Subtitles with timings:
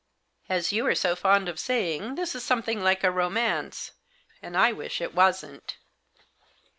[0.49, 3.91] As you are so fond of saying, this is something like a romance;
[4.41, 5.77] and I wish it wasn't.